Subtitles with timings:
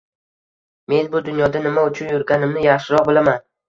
[0.93, 3.51] Men bu dunyoda nima uchun yurganimni yaxshiroq bilaman.